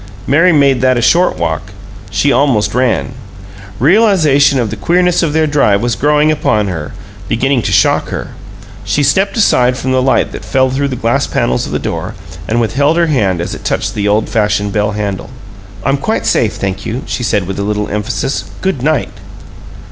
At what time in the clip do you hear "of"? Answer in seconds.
4.57-4.71, 5.21-5.31, 11.67-11.71